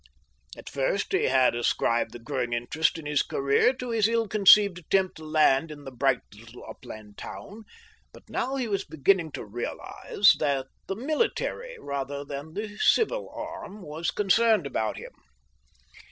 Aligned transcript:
At 0.57 0.67
first 0.67 1.11
he 1.13 1.25
had 1.25 1.53
ascribed 1.53 2.11
the 2.13 2.17
growing 2.17 2.53
interest 2.53 2.97
in 2.97 3.05
his 3.05 3.21
career 3.21 3.71
to 3.73 3.91
his 3.91 4.07
ill 4.07 4.27
conceived 4.27 4.79
attempt 4.79 5.17
to 5.17 5.23
land 5.23 5.69
in 5.69 5.83
the 5.83 5.91
bright 5.91 6.21
little 6.33 6.65
upland 6.67 7.19
town, 7.19 7.65
but 8.11 8.27
now 8.27 8.55
he 8.55 8.67
was 8.67 8.83
beginning 8.83 9.31
to 9.33 9.45
realise 9.45 10.35
that 10.39 10.65
the 10.87 10.95
military 10.95 11.77
rather 11.79 12.25
than 12.25 12.55
the 12.55 12.77
civil 12.79 13.29
arm 13.29 13.83
was 13.83 14.09
concerned 14.09 14.65
about 14.65 14.97
him. 14.97 15.11